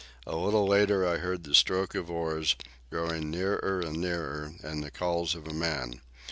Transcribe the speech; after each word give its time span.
A 0.25 0.35
little 0.35 0.65
later 0.65 1.05
I 1.07 1.17
heard 1.19 1.43
the 1.43 1.53
stroke 1.53 1.93
of 1.93 2.09
oars, 2.09 2.55
growing 2.89 3.29
nearer 3.29 3.81
and 3.85 3.97
nearer, 4.01 4.53
and 4.63 4.83
the 4.83 4.89
calls 4.89 5.35
of 5.35 5.47
a 5.47 5.53
man. 5.53 6.01